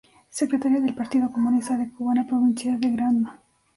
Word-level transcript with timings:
Secretario 0.31 0.81
del 0.81 0.95
Partido 0.95 1.29
Comunista 1.31 1.77
de 1.77 1.91
Cuba 1.91 2.13
en 2.13 2.23
la 2.23 2.27
provincia 2.27 2.75
de 2.75 2.89
Granma. 2.89 3.39